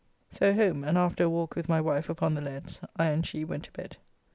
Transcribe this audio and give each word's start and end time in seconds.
So 0.31 0.55
home, 0.55 0.83
and 0.83 0.97
after 0.97 1.25
a 1.25 1.29
walk 1.29 1.55
with 1.55 1.69
my 1.69 1.79
wife 1.79 2.09
upon 2.09 2.33
the 2.33 2.41
leads, 2.41 2.79
I 2.97 3.05
and 3.11 3.23
she 3.23 3.45
went 3.45 3.65
to 3.65 3.71
bed. 3.71 3.97